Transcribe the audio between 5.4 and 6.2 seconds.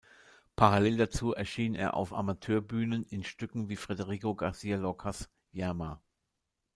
"Yerma".